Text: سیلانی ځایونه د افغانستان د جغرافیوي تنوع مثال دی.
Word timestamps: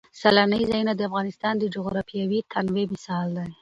سیلانی 0.19 0.61
ځایونه 0.71 0.93
د 0.95 1.01
افغانستان 1.09 1.53
د 1.57 1.63
جغرافیوي 1.75 2.39
تنوع 2.51 2.85
مثال 2.93 3.27
دی. 3.37 3.51